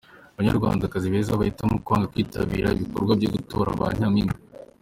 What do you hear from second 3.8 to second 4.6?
nyampinga.